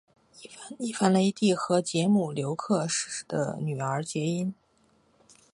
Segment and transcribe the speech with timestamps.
[0.79, 2.87] 伊凡雷帝和捷姆留克
[3.27, 4.51] 的女儿结姻。